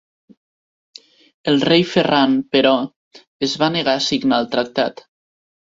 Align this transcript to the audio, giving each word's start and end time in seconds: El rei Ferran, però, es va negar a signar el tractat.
El 1.51 1.61
rei 1.69 1.85
Ferran, 1.91 2.35
però, 2.57 2.73
es 3.49 3.55
va 3.65 3.71
negar 3.79 3.97
a 4.01 4.05
signar 4.09 4.43
el 4.43 4.51
tractat. 4.59 5.09